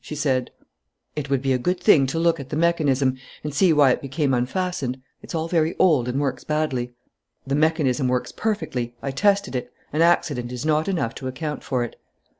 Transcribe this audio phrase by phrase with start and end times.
[0.03, 0.49] She said:
[1.15, 4.01] "It would be a good thing to look at the mechanism and see why it
[4.01, 4.99] became unfastened.
[5.21, 6.95] It's all very old and works badly."
[7.45, 8.95] "The mechanism works perfectly.
[9.03, 9.71] I tested it.
[9.93, 11.97] An accident is not enough to account for it."